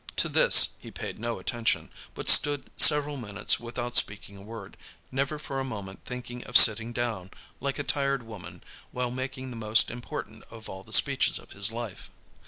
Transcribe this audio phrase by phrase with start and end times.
[0.15, 4.75] To this he paid no attention, but stood several minutes without speaking a word,
[5.11, 9.57] never for a moment thinking of sitting down like a tired woman while making the
[9.57, 12.09] most important of all the speeches of his life.